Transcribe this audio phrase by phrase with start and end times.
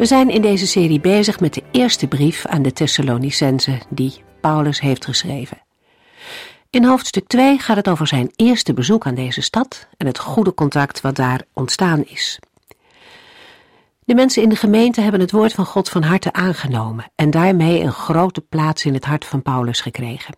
[0.00, 4.80] We zijn in deze serie bezig met de eerste brief aan de Thessalonicenzen die Paulus
[4.80, 5.62] heeft geschreven.
[6.70, 10.54] In hoofdstuk 2 gaat het over zijn eerste bezoek aan deze stad en het goede
[10.54, 12.38] contact wat daar ontstaan is.
[14.04, 17.80] De mensen in de gemeente hebben het woord van God van harte aangenomen en daarmee
[17.80, 20.34] een grote plaats in het hart van Paulus gekregen.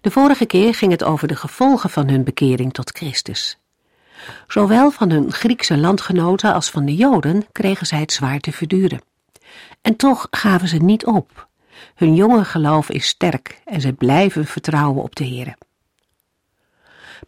[0.00, 3.58] De vorige keer ging het over de gevolgen van hun bekering tot Christus.
[4.48, 9.00] Zowel van hun Griekse landgenoten als van de Joden kregen zij het zwaar te verduren.
[9.82, 11.48] En toch gaven ze niet op.
[11.94, 15.54] Hun jonge geloof is sterk en zij blijven vertrouwen op de Heer.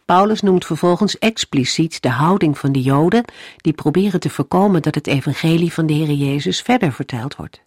[0.05, 3.25] Paulus noemt vervolgens expliciet de houding van de Joden
[3.57, 7.61] die proberen te voorkomen dat het evangelie van de Heer Jezus verder verteld wordt.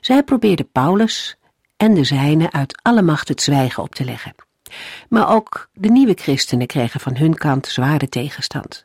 [0.00, 1.36] Zij probeerden Paulus
[1.76, 4.34] en de zijnen uit alle macht het zwijgen op te leggen.
[5.08, 8.84] Maar ook de nieuwe christenen kregen van hun kant zware tegenstand.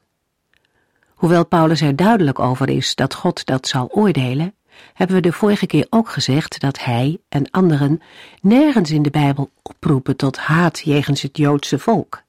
[1.16, 4.53] Hoewel Paulus er duidelijk over is dat God dat zal oordelen,
[4.94, 8.02] hebben we de vorige keer ook gezegd dat hij en anderen
[8.41, 12.22] nergens in de Bijbel oproepen tot haat jegens het Joodse volk.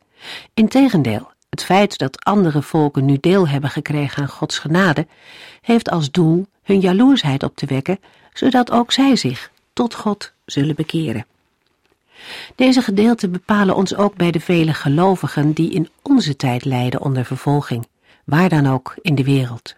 [0.55, 5.07] Integendeel, het feit dat andere volken nu deel hebben gekregen aan Gods genade,
[5.61, 7.99] heeft als doel hun jaloersheid op te wekken,
[8.33, 11.27] zodat ook zij zich tot God zullen bekeren.
[12.55, 17.25] Deze gedeelten bepalen ons ook bij de vele gelovigen die in onze tijd lijden onder
[17.25, 17.89] vervolging,
[18.25, 19.77] waar dan ook in de wereld.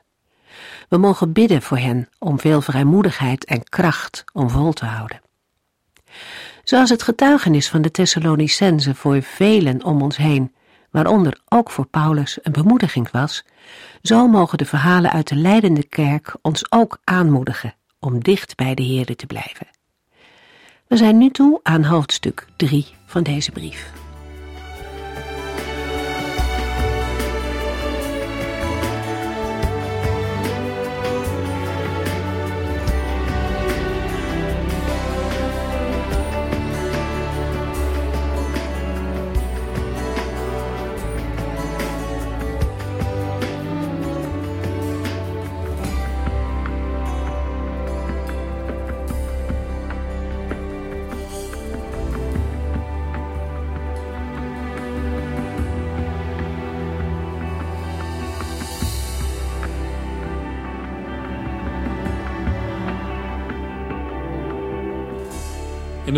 [0.89, 5.21] We mogen bidden voor hen om veel vrijmoedigheid en kracht om vol te houden.
[6.65, 10.55] Zoals het getuigenis van de Thessalonicenzen voor velen om ons heen,
[10.91, 13.45] waaronder ook voor Paulus een bemoediging was,
[14.03, 18.83] zo mogen de verhalen uit de leidende kerk ons ook aanmoedigen om dicht bij de
[18.83, 19.78] Heerde te blijven.
[20.89, 23.93] We zijn nu toe aan hoofdstuk 3 van deze brief.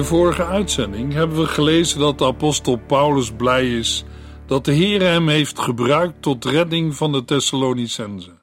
[0.00, 4.04] De vorige uitzending hebben we gelezen dat de apostel Paulus blij is
[4.46, 8.42] dat de Heer hem heeft gebruikt tot redding van de Thessalonicenzen.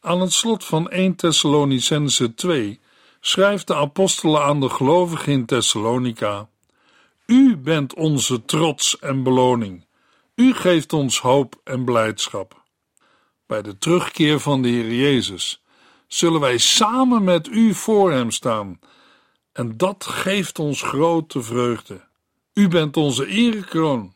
[0.00, 2.80] Aan het slot van 1 Thessalonicense 2
[3.20, 6.48] schrijft de apostel aan de gelovigen in Thessalonica:
[7.26, 9.86] U bent onze trots en beloning.
[10.34, 12.62] U geeft ons hoop en blijdschap.
[13.46, 15.62] Bij de terugkeer van de Heer Jezus
[16.06, 18.78] zullen wij samen met u voor hem staan
[19.52, 22.00] en dat geeft ons grote vreugde.
[22.54, 24.12] U bent onze erekroon.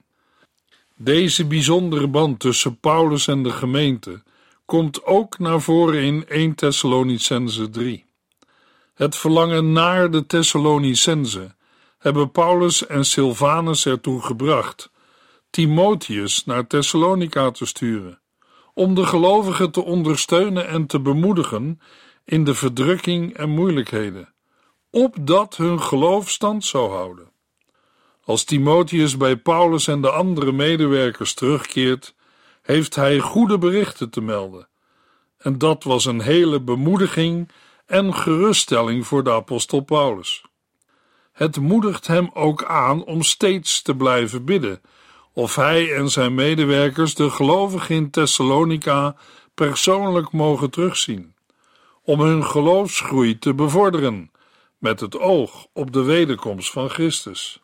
[0.96, 4.22] Deze bijzondere band tussen Paulus en de gemeente
[4.64, 8.04] komt ook naar voren in 1 Thessalonicense 3.
[8.94, 11.54] Het verlangen naar de Thessalonicense
[11.98, 14.90] hebben Paulus en Silvanus ertoe gebracht
[15.50, 18.20] Timotheus naar Thessalonica te sturen,
[18.74, 21.80] om de gelovigen te ondersteunen en te bemoedigen
[22.24, 24.34] in de verdrukking en moeilijkheden
[24.96, 27.30] opdat hun geloof stand zou houden.
[28.24, 32.14] Als Timotheus bij Paulus en de andere medewerkers terugkeert,
[32.62, 34.68] heeft hij goede berichten te melden.
[35.38, 37.50] En dat was een hele bemoediging
[37.86, 40.44] en geruststelling voor de apostel Paulus.
[41.32, 44.80] Het moedigt hem ook aan om steeds te blijven bidden,
[45.32, 49.16] of hij en zijn medewerkers de gelovigen in Thessalonica
[49.54, 51.34] persoonlijk mogen terugzien,
[52.02, 54.30] om hun geloofsgroei te bevorderen
[54.78, 57.60] met het oog op de wederkomst van Christus.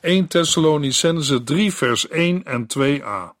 [0.00, 3.36] 1 Thessalonicense 3 vers 1 en 2a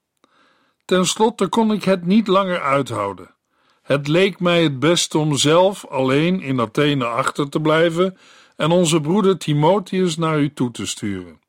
[0.84, 3.34] Ten slotte kon ik het niet langer uithouden.
[3.82, 8.18] Het leek mij het beste om zelf alleen in Athene achter te blijven
[8.56, 11.40] en onze broeder Timotheus naar u toe te sturen.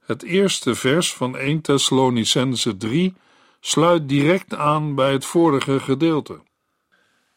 [0.00, 3.14] Het eerste vers van 1 Thessalonicense 3
[3.60, 6.40] sluit direct aan bij het vorige gedeelte.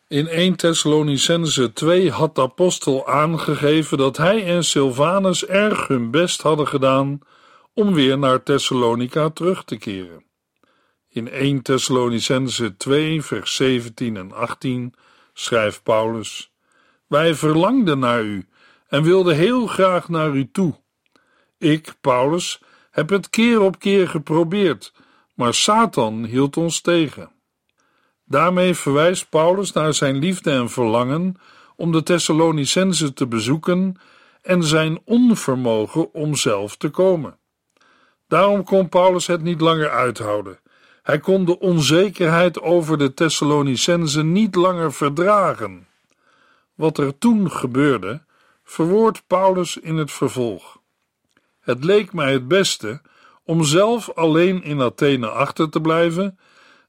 [0.10, 6.42] In 1 Thessalonicense 2 had de apostel aangegeven dat hij en Silvanus erg hun best
[6.42, 7.20] hadden gedaan
[7.74, 10.24] om weer naar Thessalonica terug te keren.
[11.10, 14.94] In 1 Thessalonicense 2 vers 17 en 18
[15.34, 16.52] schrijft Paulus:
[17.08, 18.48] Wij verlangden naar u
[18.88, 20.76] en wilden heel graag naar u toe.
[21.58, 22.62] Ik, Paulus,
[22.92, 24.94] heb het keer op keer geprobeerd,
[25.34, 27.36] maar Satan hield ons tegen.
[28.30, 31.36] Daarmee verwijst Paulus naar zijn liefde en verlangen
[31.76, 33.96] om de Thessalonicense te bezoeken
[34.42, 37.38] en zijn onvermogen om zelf te komen.
[38.28, 40.60] Daarom kon Paulus het niet langer uithouden.
[41.04, 45.88] Hij kon de onzekerheid over de Thessalonicense niet langer verdragen.
[46.76, 48.24] Wat er toen gebeurde,
[48.64, 50.80] verwoordt Paulus in het vervolg.
[51.60, 53.02] Het leek mij het beste
[53.44, 56.40] om zelf alleen in Athene achter te blijven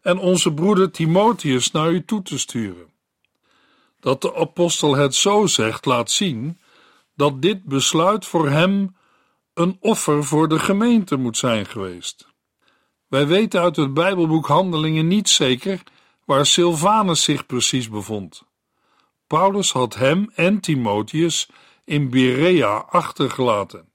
[0.01, 2.91] en onze broeder Timotheus naar u toe te sturen.
[4.01, 6.61] Dat de apostel het zo zegt, laat zien
[7.15, 8.97] dat dit besluit voor hem
[9.55, 12.29] een offer voor de gemeente moet zijn geweest.
[13.09, 15.83] Wij weten uit het Bijbelboek Handelingen niet zeker
[16.25, 18.43] waar Silvanus zich precies bevond.
[19.27, 21.49] Paulus had hem en Timotheus
[21.85, 23.93] in Berea achtergelaten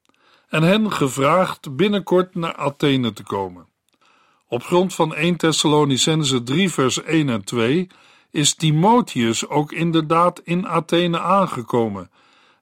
[0.48, 3.68] en hen gevraagd binnenkort naar Athene te komen.
[4.54, 7.88] Op grond van 1 Thessalonicense 3 vers 1 en 2
[8.32, 12.12] is Timotheus ook inderdaad in Athene aangekomen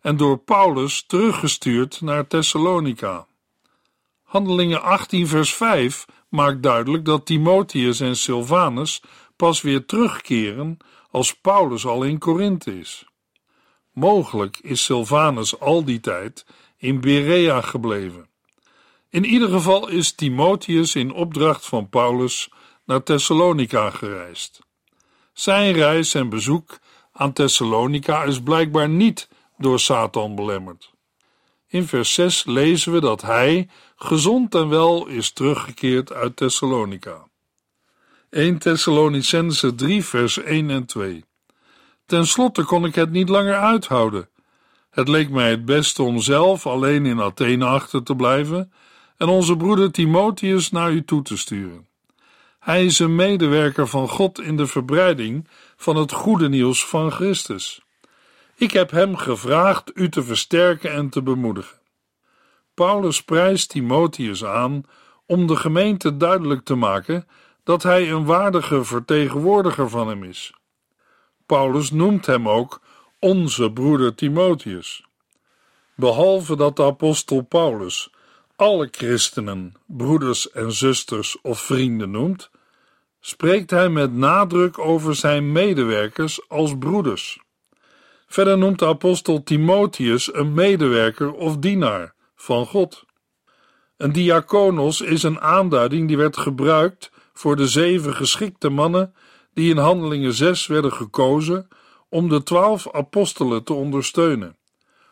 [0.01, 3.27] en door Paulus teruggestuurd naar Thessalonica.
[4.23, 9.01] Handelingen 18 vers 5 maakt duidelijk dat Timotheus en Silvanus
[9.35, 10.77] pas weer terugkeren
[11.09, 13.05] als Paulus al in Korinthe is.
[13.93, 16.45] Mogelijk is Silvanus al die tijd
[16.77, 18.30] in Berea gebleven.
[19.11, 22.49] In ieder geval is Timotheus in opdracht van Paulus
[22.85, 24.59] naar Thessalonica gereisd.
[25.33, 26.79] Zijn reis en bezoek
[27.11, 30.91] aan Thessalonica is blijkbaar niet door Satan belemmerd.
[31.67, 37.27] In vers 6 lezen we dat hij gezond en wel is teruggekeerd uit Thessalonica.
[38.29, 41.25] 1 Thessalonicense 3 vers 1 en 2
[42.05, 44.29] Ten slotte kon ik het niet langer uithouden.
[44.89, 48.71] Het leek mij het beste om zelf alleen in Athene achter te blijven
[49.21, 51.87] en onze broeder Timotheus naar u toe te sturen.
[52.59, 57.81] Hij is een medewerker van God in de verbreiding van het goede nieuws van Christus.
[58.55, 61.77] Ik heb hem gevraagd u te versterken en te bemoedigen.
[62.73, 64.83] Paulus prijst Timotheus aan
[65.25, 67.27] om de gemeente duidelijk te maken
[67.63, 70.53] dat hij een waardige vertegenwoordiger van hem is.
[71.45, 72.81] Paulus noemt hem ook
[73.19, 75.05] onze broeder Timotheus.
[75.95, 78.09] Behalve dat de apostel Paulus
[78.61, 82.49] alle christenen broeders en zusters of vrienden noemt,
[83.19, 87.39] spreekt hij met nadruk over zijn medewerkers als broeders.
[88.27, 93.05] Verder noemt de apostel Timotheus een medewerker of dienaar van God.
[93.97, 99.13] Een diakonos is een aanduiding die werd gebruikt voor de zeven geschikte mannen
[99.53, 101.67] die in Handelingen 6 werden gekozen
[102.09, 104.57] om de twaalf apostelen te ondersteunen,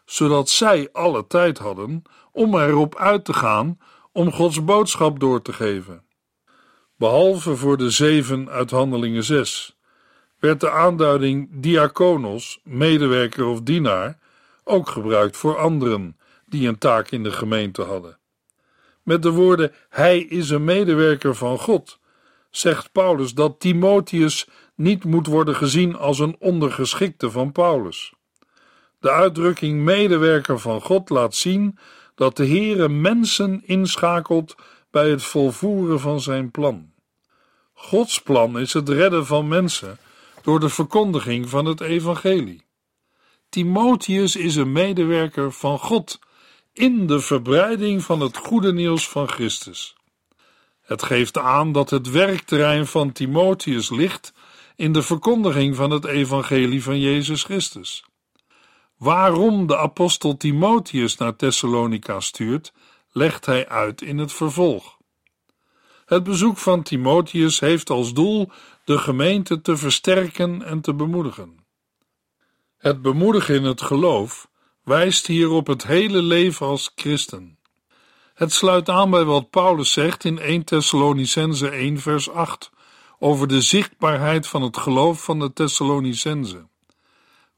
[0.10, 3.78] zodat zij alle tijd hadden om erop uit te gaan
[4.12, 6.04] om Gods boodschap door te geven.
[6.96, 9.78] Behalve voor de zeven uit Handelingen 6
[10.40, 14.20] werd de aanduiding diakonos, medewerker of dienaar,
[14.64, 18.18] ook gebruikt voor anderen die een taak in de gemeente hadden.
[19.04, 22.00] Met de woorden Hij is een medewerker van God,
[22.50, 28.14] zegt Paulus dat Timotheus niet moet worden gezien als een ondergeschikte van Paulus.
[29.00, 31.78] De uitdrukking medewerker van God laat zien
[32.16, 34.56] dat de Heere mensen inschakelt
[34.92, 36.92] bij het volvoeren van zijn plan.
[37.74, 39.98] Gods plan is het redden van mensen
[40.42, 42.66] door de verkondiging van het evangelie.
[43.50, 46.20] Timotheus is een medewerker van God
[46.74, 49.96] in de verbreiding van het goede nieuws van Christus.
[50.82, 54.34] Het geeft aan dat het werkterrein van Timotheus ligt
[54.76, 58.04] in de verkondiging van het evangelie van Jezus Christus.
[59.00, 62.74] Waarom de apostel Timotheus naar Thessalonica stuurt,
[63.12, 64.98] legt hij uit in het vervolg.
[66.06, 68.52] Het bezoek van Timotheus heeft als doel
[68.84, 71.58] de gemeente te versterken en te bemoedigen.
[72.78, 74.50] Het bemoedigen in het geloof
[74.84, 77.58] wijst hier op het hele leven als christen.
[78.34, 82.72] Het sluit aan bij wat Paulus zegt in 1 Thessalonicense 1 vers 8
[83.20, 86.68] over de zichtbaarheid van het geloof van de Thessalonicense.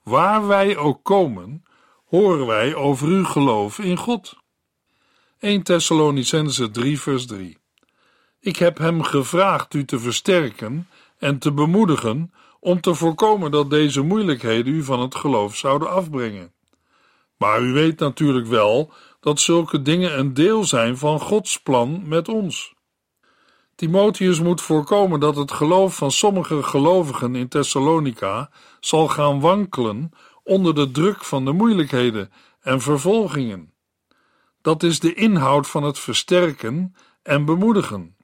[0.03, 1.63] Waar wij ook komen,
[2.05, 4.37] horen wij over uw geloof in God.
[5.39, 7.57] 1 Thessalonicense 3 vers 3
[8.39, 14.01] Ik heb hem gevraagd u te versterken en te bemoedigen om te voorkomen dat deze
[14.01, 16.53] moeilijkheden u van het geloof zouden afbrengen.
[17.37, 22.29] Maar u weet natuurlijk wel dat zulke dingen een deel zijn van Gods plan met
[22.29, 22.73] ons.
[23.81, 30.11] Timotheus moet voorkomen dat het geloof van sommige gelovigen in Thessalonica zal gaan wankelen
[30.43, 33.73] onder de druk van de moeilijkheden en vervolgingen.
[34.61, 38.15] Dat is de inhoud van het versterken en bemoedigen.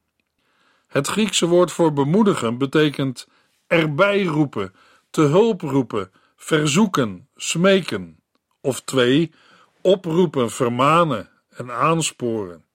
[0.88, 3.28] Het Griekse woord voor bemoedigen betekent
[3.68, 4.74] erbij roepen,
[5.10, 8.20] te hulp roepen, verzoeken, smeken.
[8.62, 9.34] Of twee,
[9.82, 12.66] oproepen, vermanen en aansporen.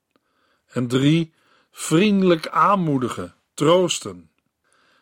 [0.67, 1.33] En drie,
[1.75, 4.29] vriendelijk aanmoedigen, troosten.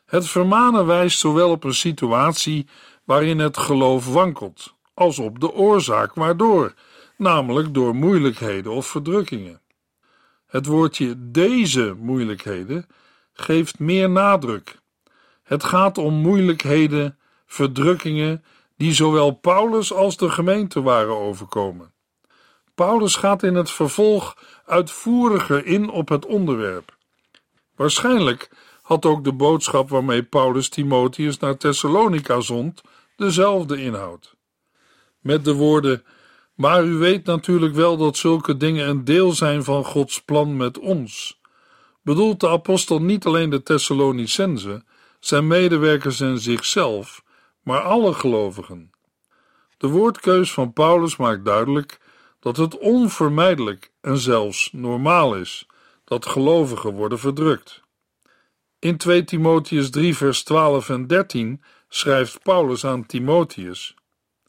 [0.06, 2.68] Het vermanen wijst zowel op een situatie
[3.04, 6.74] waarin het geloof wankelt, als op de oorzaak waardoor,
[7.18, 9.62] namelijk door moeilijkheden of verdrukkingen.
[10.48, 12.88] Het woordje deze moeilijkheden
[13.34, 14.80] geeft meer nadruk.
[15.44, 18.44] Het gaat om moeilijkheden, verdrukkingen
[18.78, 21.94] die zowel Paulus als de gemeente waren overkomen.
[22.76, 24.38] Paulus gaat in het vervolg
[24.72, 26.98] uitvoeriger in op het onderwerp.
[27.76, 28.50] Waarschijnlijk
[28.82, 32.82] had ook de boodschap waarmee Paulus Timotheus naar Thessalonica zond
[33.16, 34.36] dezelfde inhoud.
[35.20, 36.04] Met de woorden:
[36.56, 40.80] Maar u weet natuurlijk wel dat zulke dingen een deel zijn van Gods plan met
[40.80, 41.40] ons.
[42.04, 44.86] Bedoelt de apostel niet alleen de Thessalonicenzen,
[45.20, 47.24] zijn medewerkers en zichzelf,
[47.64, 48.92] maar alle gelovigen.
[49.78, 52.00] De woordkeus van Paulus maakt duidelijk
[52.42, 55.68] dat het onvermijdelijk en zelfs normaal is
[56.04, 57.82] dat gelovigen worden verdrukt.
[58.80, 63.96] In 2 Timotheus 3, vers 12 en 13 schrijft Paulus aan Timotheus: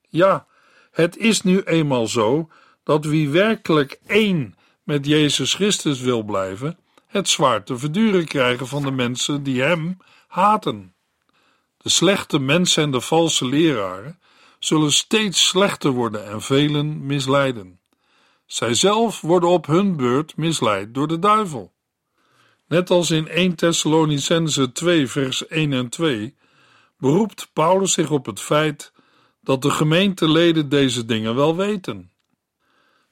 [0.09, 0.47] Ja,
[0.91, 2.49] het is nu eenmaal zo
[2.83, 8.83] dat wie werkelijk één met Jezus Christus wil blijven, het zwaar te verduren krijgen van
[8.83, 9.97] de mensen die hem
[10.27, 10.95] haten.
[11.77, 14.21] De slechte mensen en de valse leraren
[14.59, 17.81] zullen steeds slechter worden en velen misleiden.
[18.53, 21.73] Zij zelf worden op hun beurt misleid door de duivel.
[22.67, 26.35] Net als in 1 Thessalonicense 2 vers 1 en 2
[26.99, 28.93] beroept Paulus zich op het feit
[29.41, 32.11] dat de gemeenteleden deze dingen wel weten.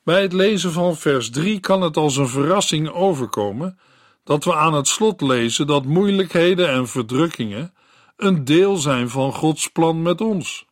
[0.03, 3.79] Bij het lezen van vers 3 kan het als een verrassing overkomen
[4.25, 7.75] dat we aan het slot lezen dat moeilijkheden en verdrukkingen
[8.17, 10.67] een deel zijn van Gods plan met ons.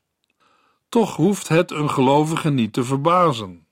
[0.89, 3.67] Toch hoeft het een gelovige niet te verbazen.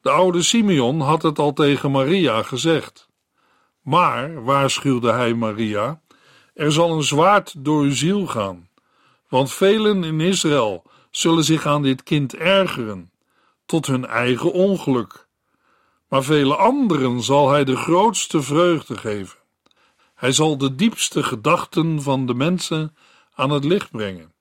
[0.00, 3.08] De oude Simeon had het al tegen Maria gezegd.
[3.82, 6.00] Maar, waarschuwde hij Maria,
[6.54, 8.68] er zal een zwaard door uw ziel gaan,
[9.28, 13.10] want velen in Israël zullen zich aan dit kind ergeren,
[13.66, 15.28] tot hun eigen ongeluk.
[16.08, 19.38] Maar vele anderen zal hij de grootste vreugde geven.
[20.14, 22.96] Hij zal de diepste gedachten van de mensen
[23.34, 24.32] aan het licht brengen.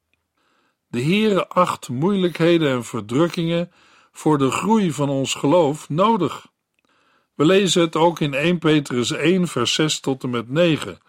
[0.87, 3.71] De Heere acht moeilijkheden en verdrukkingen
[4.19, 6.47] voor de groei van ons geloof nodig.
[7.35, 10.99] We lezen het ook in 1 Petrus 1, vers 6 tot en met 9,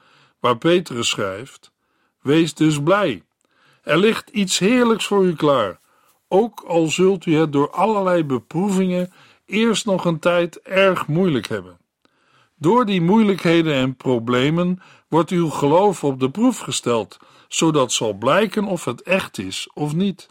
[0.40, 1.72] waar Petrus schrijft:
[2.20, 3.22] Wees dus blij.
[3.82, 5.80] Er ligt iets heerlijks voor u klaar,
[6.28, 9.12] ook al zult u het door allerlei beproevingen
[9.46, 11.78] eerst nog een tijd erg moeilijk hebben.
[12.56, 18.64] Door die moeilijkheden en problemen wordt uw geloof op de proef gesteld, zodat zal blijken
[18.64, 20.28] of het echt is of niet.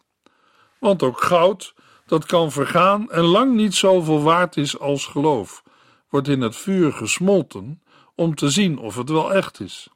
[0.79, 1.74] Want ook goud,
[2.10, 5.63] dat kan vergaan en lang niet zoveel waard is als geloof,
[6.10, 7.82] wordt in het vuur gesmolten
[8.16, 9.89] om te zien of het wel echt is.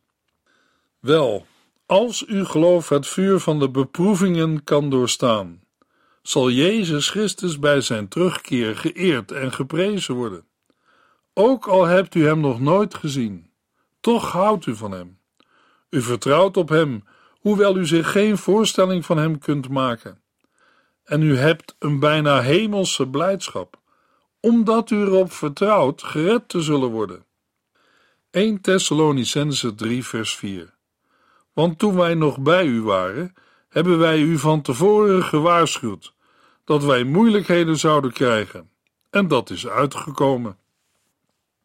[1.00, 1.46] Wel,
[1.86, 5.62] als uw geloof het vuur van de beproevingen kan doorstaan,
[6.22, 10.46] zal Jezus Christus bij zijn terugkeer geëerd en geprezen worden.
[11.34, 13.50] Ook al hebt u hem nog nooit gezien,
[14.00, 15.18] toch houdt u van hem.
[15.90, 17.04] U vertrouwt op hem,
[17.40, 20.23] hoewel u zich geen voorstelling van hem kunt maken.
[21.04, 23.80] En u hebt een bijna hemelse blijdschap,
[24.40, 27.26] omdat u erop vertrouwt gered te zullen worden.
[28.32, 30.74] 1 Thessalonicense 3 vers 4
[31.54, 33.34] Want toen wij nog bij u waren,
[33.70, 36.14] hebben wij u van tevoren gewaarschuwd
[36.64, 38.70] dat wij moeilijkheden zouden krijgen,
[39.10, 40.58] en dat is uitgekomen.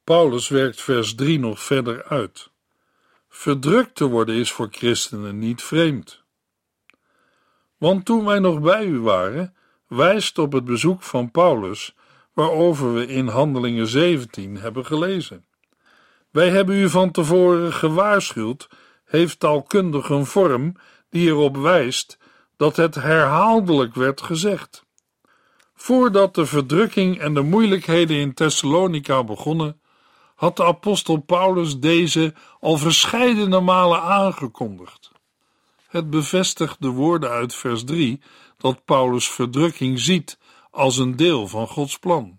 [0.04, 2.50] Paulus werkt vers 3 nog verder uit.
[3.28, 6.23] Verdrukt te worden is voor christenen niet vreemd.
[7.78, 9.54] Want toen wij nog bij u waren,
[9.87, 11.94] wijst op het bezoek van Paulus,
[12.32, 15.47] waarover we in Handelingen 17 hebben gelezen.
[16.30, 18.68] Wij hebben u van tevoren gewaarschuwd,
[19.04, 20.75] heeft taalkundig een vorm
[21.11, 22.18] die erop wijst
[22.56, 24.87] dat het herhaaldelijk werd gezegd.
[25.75, 29.80] Voordat de verdrukking en de moeilijkheden in Thessalonica begonnen,
[30.35, 35.11] had de apostel Paulus deze al verscheidene malen aangekondigd.
[35.88, 38.21] Het bevestigt de woorden uit vers 3
[38.57, 40.38] dat Paulus verdrukking ziet
[40.71, 42.38] als een deel van Gods plan.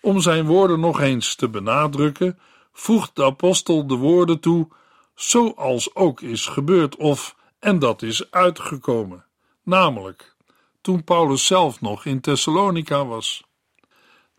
[0.00, 2.38] Om zijn woorden nog eens te benadrukken,
[2.72, 4.68] voegt de apostel de woorden toe,
[5.14, 9.24] zoals ook is gebeurd of en dat is uitgekomen,
[9.62, 10.34] namelijk
[10.80, 13.44] toen Paulus zelf nog in Thessalonica was.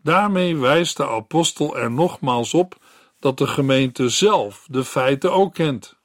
[0.02, 2.76] Daarmee wijst de apostel er nogmaals op
[3.18, 5.95] dat de gemeente zelf de feiten ook kent.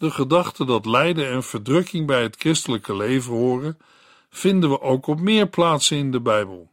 [0.00, 3.78] De gedachte dat lijden en verdrukking bij het christelijke leven horen,
[4.30, 6.70] vinden we ook op meer plaatsen in de Bijbel.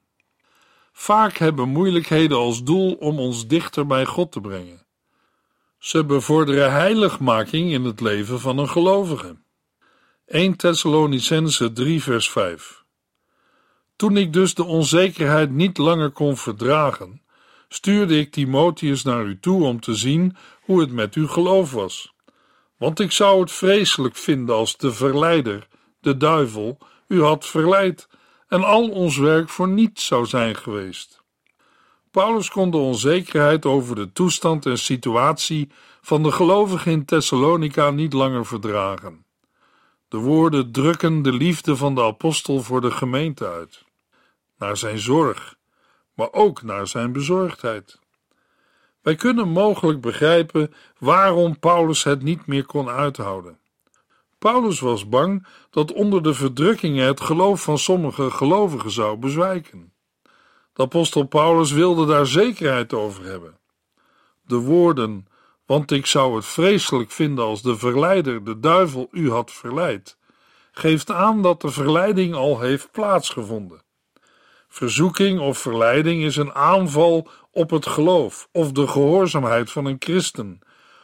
[0.92, 4.86] Vaak hebben moeilijkheden als doel om ons dichter bij God te brengen.
[5.78, 9.36] Ze bevorderen heiligmaking in het leven van een gelovige.
[10.26, 12.84] 1 Thessalonicense 3 vers 5
[13.96, 17.22] Toen ik dus de onzekerheid niet langer kon verdragen,
[17.70, 22.16] stuurde ik Timotheus naar u toe om te zien hoe het met uw geloof was.
[22.78, 25.68] Want ik zou het vreselijk vinden als de verleider,
[26.00, 28.08] de duivel, u had verleid
[28.48, 31.22] en al ons werk voor niets zou zijn geweest.
[32.12, 38.14] Paulus kon de onzekerheid over de toestand en situatie van de gelovigen in Thessalonica niet
[38.14, 39.26] langer verdragen.
[40.08, 43.84] De woorden drukken de liefde van de apostel voor de gemeente uit,
[44.58, 45.56] naar zijn zorg,
[46.14, 48.00] maar ook naar zijn bezorgdheid.
[49.08, 53.60] Wij kunnen mogelijk begrijpen waarom Paulus het niet meer kon uithouden.
[54.38, 59.94] Paulus was bang dat onder de verdrukkingen het geloof van sommige gelovigen zou bezwijken.
[60.74, 63.58] De apostel Paulus wilde daar zekerheid over hebben.
[64.46, 65.28] De woorden,
[65.66, 70.18] want ik zou het vreselijk vinden als de verleider, de duivel, u had verleid,
[70.72, 73.86] geeft aan dat de verleiding al heeft plaatsgevonden.
[74.68, 80.60] Verzoeking of verleiding is een aanval op het geloof of de gehoorzaamheid van een christen,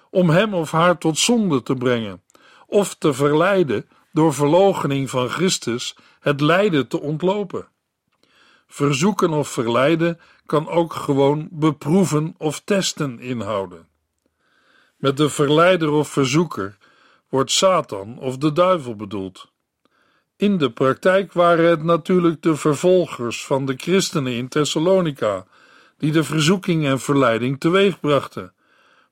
[0.10, 2.24] om hem of haar tot zonde te brengen
[2.68, 7.68] of te verleiden door verloochening van Christus het lijden te ontlopen.
[8.68, 13.88] Verzoeken of verleiden kan ook gewoon beproeven of testen inhouden.
[14.98, 16.78] Met de verleider of verzoeker
[17.30, 19.52] wordt Satan of de duivel bedoeld.
[20.38, 25.46] In de praktijk waren het natuurlijk de vervolgers van de christenen in Thessalonica
[26.04, 28.54] die de verzoeking en verleiding teweegbrachten.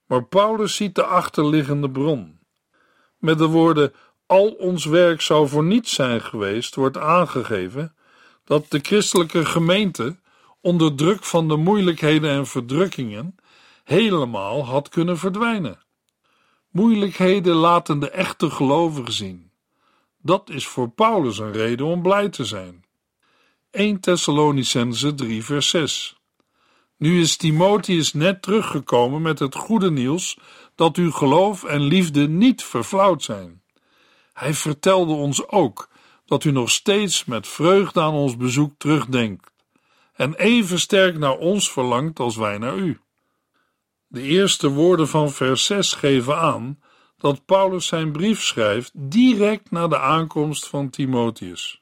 [0.05, 2.39] Maar Paulus ziet de achterliggende bron.
[3.17, 3.93] Met de woorden
[4.25, 7.95] al ons werk zou voor niets zijn geweest, wordt aangegeven
[8.45, 10.15] dat de christelijke gemeente
[10.61, 13.35] onder druk van de moeilijkheden en verdrukkingen
[13.83, 15.79] helemaal had kunnen verdwijnen.
[16.69, 19.51] Moeilijkheden laten de echte gelovigen zien.
[20.21, 22.85] Dat is voor Paulus een reden om blij te zijn.
[23.69, 26.19] 1 Thessalonicense 3 vers 6
[27.01, 30.37] Nu is Timotheus net teruggekomen met het goede nieuws
[30.75, 33.61] dat uw geloof en liefde niet verflauwd zijn.
[34.33, 35.89] Hij vertelde ons ook
[36.25, 39.51] dat u nog steeds met vreugde aan ons bezoek terugdenkt
[40.13, 42.99] en even sterk naar ons verlangt als wij naar u.
[44.07, 46.79] De eerste woorden van vers 6 geven aan
[47.17, 51.81] dat Paulus zijn brief schrijft direct na de aankomst van Timotheus.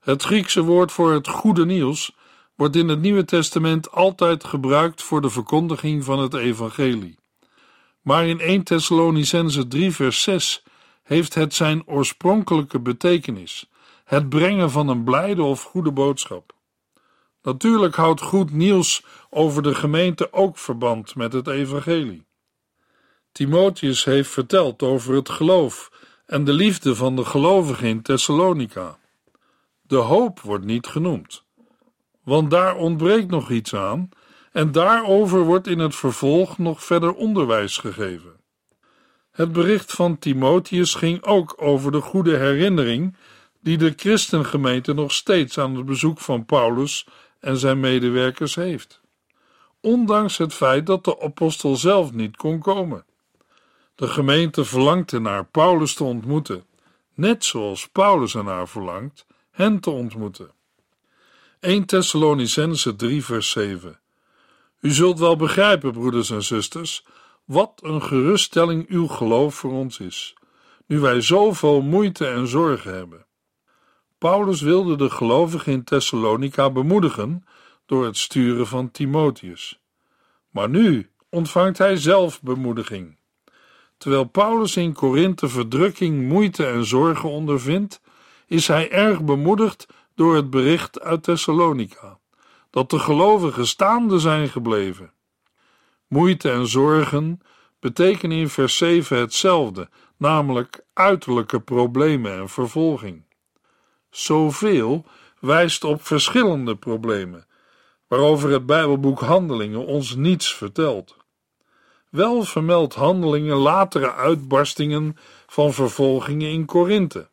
[0.00, 2.14] Het Griekse woord voor het goede nieuws
[2.56, 7.18] wordt in het Nieuwe Testament altijd gebruikt voor de verkondiging van het evangelie.
[8.02, 10.62] Maar in 1 Thessalonicense 3 vers 6
[11.02, 13.70] heeft het zijn oorspronkelijke betekenis,
[14.04, 16.54] het brengen van een blijde of goede boodschap.
[17.42, 22.24] Natuurlijk houdt goed nieuws over de gemeente ook verband met het evangelie.
[23.32, 25.90] Timotheus heeft verteld over het geloof
[26.26, 28.98] en de liefde van de gelovigen in Thessalonica.
[29.82, 31.44] De hoop wordt niet genoemd,
[32.26, 34.08] want daar ontbreekt nog iets aan
[34.52, 38.32] en daarover wordt in het vervolg nog verder onderwijs gegeven.
[39.30, 43.16] Het bericht van Timotheus ging ook over de goede herinnering
[43.60, 47.06] die de christengemeente nog steeds aan het bezoek van Paulus
[47.40, 49.00] en zijn medewerkers heeft,
[49.80, 53.04] ondanks het feit dat de apostel zelf niet kon komen.
[53.94, 56.64] De gemeente verlangte naar Paulus te ontmoeten,
[57.14, 60.55] net zoals Paulus ernaar verlangt hen te ontmoeten.
[61.66, 63.98] 1 Thessalonicense 3 vers 7
[64.80, 67.04] u zult wel begrijpen, broeders en zusters,
[67.44, 70.34] wat een geruststelling uw geloof voor ons is,
[70.86, 73.26] nu wij zoveel moeite en zorgen hebben.
[74.18, 77.44] Paulus wilde de gelovigen in Thessalonica bemoedigen
[77.86, 79.80] door het sturen van Timotheus.
[80.50, 83.18] Maar nu ontvangt hij zelf bemoediging.
[83.96, 88.00] Terwijl Paulus in Korinthe verdrukking, moeite en zorgen ondervindt,
[88.46, 92.18] is hij erg bemoedigd door het bericht uit Thessalonica
[92.70, 95.12] dat de gelovigen staande zijn gebleven.
[96.06, 97.40] moeite en zorgen
[97.80, 103.24] betekenen in vers 7 hetzelfde, namelijk uiterlijke problemen en vervolging.
[104.10, 105.04] Zoveel
[105.40, 107.46] wijst op verschillende problemen,
[108.08, 111.16] waarover het Bijbelboek Handelingen ons niets vertelt.
[112.10, 117.28] Wel vermeldt Handelingen latere uitbarstingen van vervolgingen in Korinthe.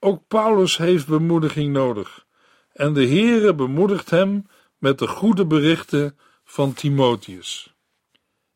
[0.00, 2.26] Ook Paulus heeft bemoediging nodig,
[2.72, 4.46] en de Heere bemoedigt hem
[4.78, 7.74] met de goede berichten van Timotheus.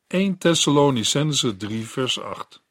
[0.07, 2.63] 1 Thessalonicense 3 vers 8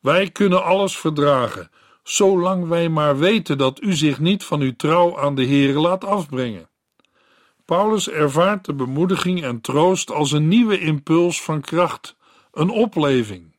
[0.00, 1.70] Wij kunnen alles verdragen,
[2.02, 6.04] zolang wij maar weten dat u zich niet van uw trouw aan de Heere laat
[6.04, 6.68] afbrengen.
[7.64, 12.16] Paulus ervaart de bemoediging en troost als een nieuwe impuls van kracht,
[12.52, 13.55] een opleving.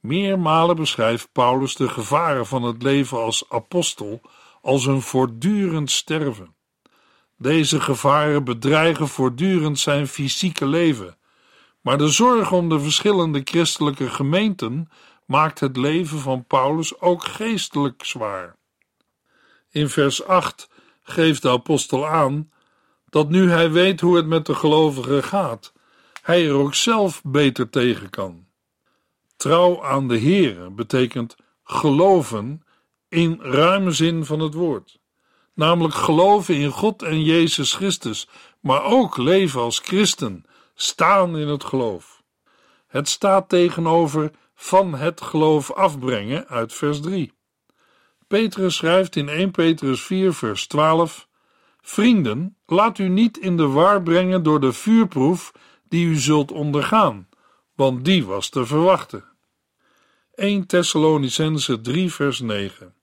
[0.00, 4.20] Meermalen beschrijft Paulus de gevaren van het leven als apostel
[4.60, 6.54] als een voortdurend sterven.
[7.36, 11.18] Deze gevaren bedreigen voortdurend zijn fysieke leven,
[11.80, 14.88] maar de zorg om de verschillende christelijke gemeenten
[15.26, 18.56] maakt het leven van Paulus ook geestelijk zwaar.
[19.70, 20.70] In vers 8
[21.02, 22.50] geeft de apostel aan
[23.08, 25.72] dat nu hij weet hoe het met de gelovigen gaat,
[26.22, 28.49] hij er ook zelf beter tegen kan.
[29.40, 32.62] Trouw aan de Heere betekent geloven
[33.08, 34.98] in ruime zin van het woord.
[35.54, 38.28] Namelijk geloven in God en Jezus Christus,
[38.60, 42.22] maar ook leven als christen, staan in het geloof.
[42.86, 47.32] Het staat tegenover van het geloof afbrengen uit vers 3.
[48.26, 51.28] Petrus schrijft in 1 Petrus 4, vers 12:
[51.80, 55.52] Vrienden, laat u niet in de war brengen door de vuurproef
[55.88, 57.28] die u zult ondergaan,
[57.74, 59.28] want die was te verwachten.
[60.40, 62.94] 1 Thessalonicense 3, vers 9.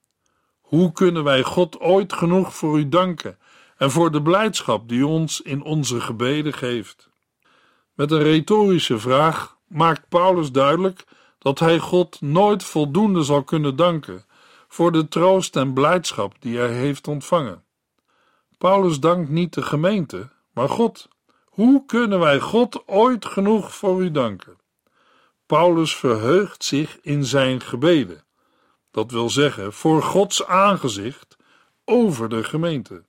[0.61, 3.37] Hoe kunnen wij God ooit genoeg voor u danken
[3.77, 7.09] en voor de blijdschap die ons in onze gebeden geeft?
[7.93, 11.03] Met een retorische vraag maakt Paulus duidelijk
[11.39, 14.25] dat hij God nooit voldoende zal kunnen danken
[14.67, 17.63] voor de troost en blijdschap die hij heeft ontvangen.
[18.57, 21.07] Paulus dankt niet de gemeente, maar God.
[21.45, 24.56] Hoe kunnen wij God ooit genoeg voor u danken?
[25.47, 28.23] Paulus verheugt zich in zijn gebeden,
[28.91, 31.37] dat wil zeggen voor Gods aangezicht
[31.85, 33.03] over de gemeente.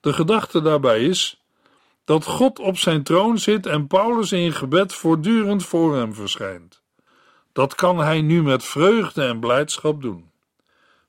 [0.00, 1.42] De gedachte daarbij is
[2.04, 6.82] dat God op zijn troon zit en Paulus in gebed voortdurend voor hem verschijnt.
[7.52, 10.30] Dat kan hij nu met vreugde en blijdschap doen.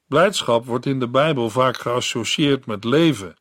[0.07, 3.35] Blijdschap wordt in de Bijbel vaak geassocieerd met leven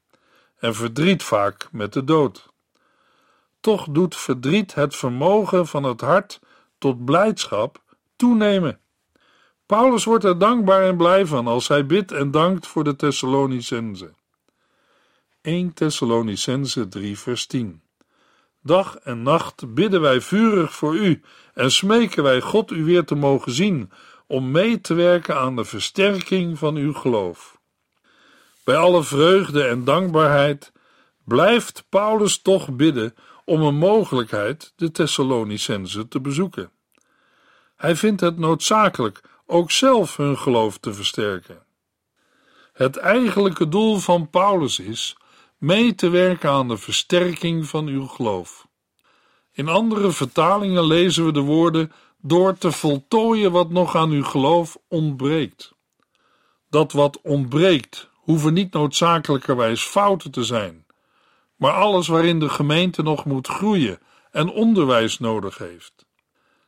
[0.58, 2.48] en verdriet vaak met de dood.
[3.60, 6.40] Toch doet verdriet het vermogen van het hart
[6.78, 7.82] tot blijdschap
[8.16, 8.80] toenemen.
[9.66, 14.14] Paulus wordt er dankbaar en blij van als hij bidt en dankt voor de Thessalonicense.
[15.40, 17.82] 1 Thessalonicense 3 vers 10
[18.62, 21.22] Dag en nacht bidden wij vurig voor u
[21.54, 23.90] en smeken wij God u weer te mogen zien
[24.26, 27.58] om mee te werken aan de versterking van uw geloof.
[28.64, 30.72] Bij alle vreugde en dankbaarheid
[31.24, 33.14] blijft Paulus toch bidden
[33.48, 36.70] om een mogelijkheid de Thessalonicense te bezoeken.
[37.76, 41.62] Hij vindt het noodzakelijk ook zelf hun geloof te versterken.
[42.72, 45.16] Het eigenlijke doel van Paulus is
[45.58, 48.66] mee te werken aan de versterking van uw geloof.
[49.52, 54.78] In andere vertalingen lezen we de woorden door te voltooien wat nog aan uw geloof
[54.88, 55.72] ontbreekt.
[56.70, 60.86] Dat wat ontbreekt hoeven niet noodzakelijkerwijs fouten te zijn,
[61.58, 63.98] maar alles waarin de gemeente nog moet groeien
[64.30, 66.06] en onderwijs nodig heeft.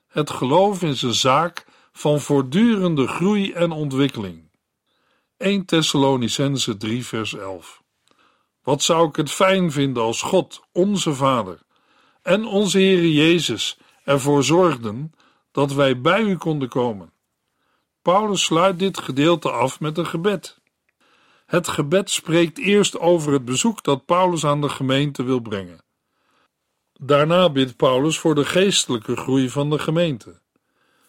[0.09, 4.50] Het geloof is een zaak van voortdurende groei en ontwikkeling.
[5.37, 7.83] 1 Thessalonicense 3 vers 11
[8.62, 11.62] Wat zou ik het fijn vinden als God, onze Vader,
[12.22, 15.12] en onze Heere Jezus ervoor zorgden
[15.53, 17.12] dat wij bij u konden komen.
[18.03, 20.60] Paulus sluit dit gedeelte af met een gebed.
[21.50, 25.78] Het gebed spreekt eerst over het bezoek dat Paulus aan de gemeente wil brengen.
[26.92, 30.40] Daarna bidt Paulus voor de geestelijke groei van de gemeente.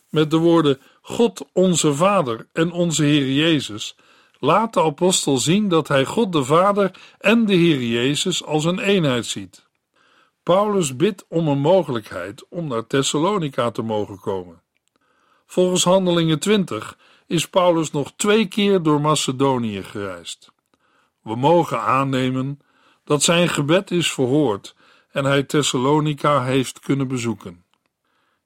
[0.10, 3.96] Met de woorden God onze Vader en onze Heer Jezus
[4.40, 8.80] laat de apostel zien dat hij God de Vader en de Heer Jezus als een
[8.80, 9.68] eenheid ziet.
[10.44, 14.62] Paulus bidt om een mogelijkheid om naar Thessalonica te mogen komen.
[15.46, 16.98] Volgens Handelingen 20
[17.32, 20.52] is Paulus nog twee keer door Macedonië gereisd.
[21.22, 22.60] We mogen aannemen
[23.04, 24.76] dat zijn gebed is verhoord
[25.12, 27.64] en hij Thessalonica heeft kunnen bezoeken.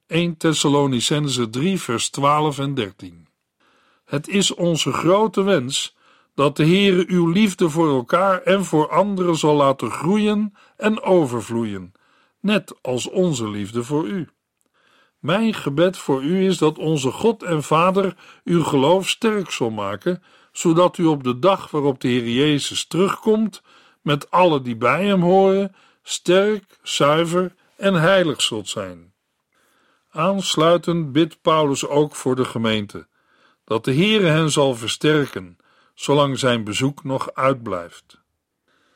[0.08, 3.28] 1 Thessalonicense 3 vers 12 en 13
[4.06, 5.96] Het is onze grote wens
[6.34, 11.94] dat de Heere uw liefde voor elkaar en voor anderen zal laten groeien en overvloeien,
[12.40, 14.30] net als onze liefde voor u.
[15.26, 20.24] Mijn gebed voor u is dat onze God en Vader uw geloof sterk zal maken,
[20.52, 23.62] zodat u op de dag waarop de Heer Jezus terugkomt,
[24.02, 29.14] met alle die bij hem horen, sterk, zuiver en heilig zult zijn.
[30.10, 33.08] Aansluitend bidt Paulus ook voor de gemeente,
[33.64, 35.58] dat de Heere hen zal versterken,
[35.94, 38.22] zolang zijn bezoek nog uitblijft.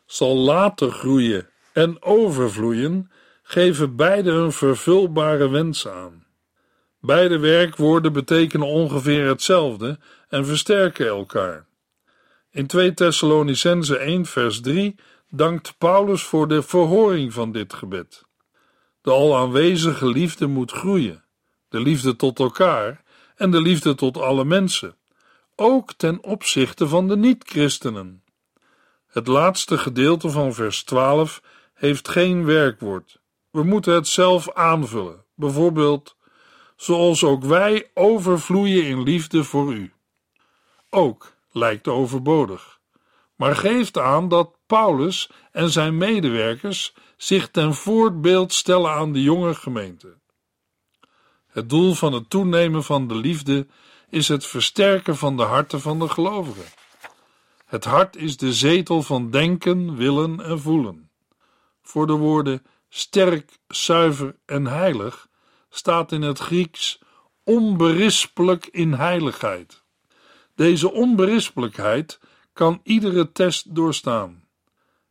[0.05, 3.11] Zal later groeien en overvloeien,
[3.43, 6.18] geven beide een vervulbare wens aan.
[7.01, 11.67] Beide werkwoorden betekenen ongeveer hetzelfde en versterken elkaar.
[12.51, 14.95] In 2 Thessalonicense 1 vers 3
[15.29, 18.23] dankt Paulus voor de verhoring van dit gebed.
[19.01, 21.23] De al aanwezige liefde moet groeien,
[21.69, 23.03] de liefde tot elkaar
[23.35, 24.95] en de liefde tot alle mensen,
[25.55, 28.23] ook ten opzichte van de niet-christenen.
[29.07, 31.41] Het laatste gedeelte van vers 12
[31.73, 33.19] heeft geen werkwoord.
[33.51, 36.15] We moeten het zelf aanvullen, bijvoorbeeld,
[36.79, 39.93] zoals ook wij overvloeien in liefde voor u.
[40.89, 42.79] Ook lijkt overbodig,
[43.35, 49.55] maar geeft aan dat Paulus en zijn medewerkers zich ten voorbeeld stellen aan de jonge
[49.55, 50.17] gemeente.
[51.47, 53.67] Het doel van het toenemen van de liefde
[54.09, 56.65] is het versterken van de harten van de gelovigen.
[57.65, 61.09] Het hart is de zetel van denken, willen en voelen.
[61.81, 65.28] Voor de woorden sterk, zuiver en heilig
[65.69, 66.99] staat in het Grieks
[67.43, 69.83] onberispelijk in heiligheid.
[70.55, 72.19] Deze onberispelijkheid
[72.53, 74.43] kan iedere test doorstaan.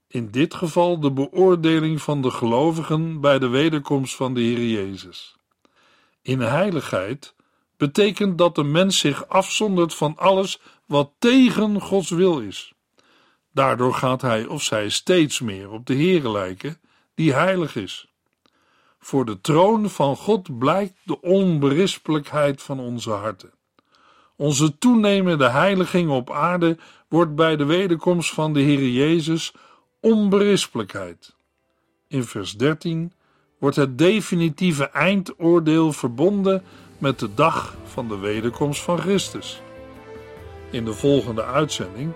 [0.07, 5.37] In dit geval de beoordeling van de gelovigen bij de wederkomst van de Heer Jezus.
[6.23, 7.35] In heiligheid
[7.77, 12.73] betekent dat de mens zich afzondert van alles wat tegen Gods wil is.
[13.53, 16.81] Daardoor gaat hij of zij steeds meer op de Heer lijken,
[17.14, 18.12] die heilig is.
[19.09, 23.51] Voor de troon van God blijkt de onberispelijkheid van onze harten.
[24.37, 29.53] Onze toenemende heiliging op aarde wordt bij de wederkomst van de Heer Jezus
[30.01, 31.35] onberispelijkheid.
[32.09, 33.12] In vers 13
[33.59, 36.62] wordt het definitieve eindoordeel verbonden
[36.99, 39.62] met de dag van de wederkomst van Christus.
[40.71, 42.12] In de volgende uitzending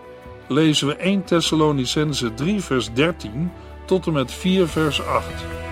[0.49, 3.51] lezen we 1 Thessalonicense 3 vers 13
[3.87, 5.72] tot en met 4 vers 8.